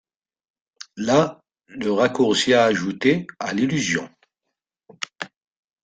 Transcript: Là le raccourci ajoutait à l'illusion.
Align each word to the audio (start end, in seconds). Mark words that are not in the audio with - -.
Là 0.97 1.39
le 1.67 1.91
raccourci 1.91 2.55
ajoutait 2.55 3.27
à 3.37 3.53
l'illusion. 3.53 4.09